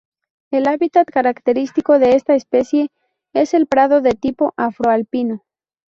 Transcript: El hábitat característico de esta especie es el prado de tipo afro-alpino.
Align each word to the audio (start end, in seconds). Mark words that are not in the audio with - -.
El 0.49 0.67
hábitat 0.67 1.05
característico 1.11 1.99
de 1.99 2.15
esta 2.15 2.33
especie 2.33 2.89
es 3.33 3.53
el 3.53 3.67
prado 3.67 4.01
de 4.01 4.13
tipo 4.15 4.51
afro-alpino. 4.57 5.43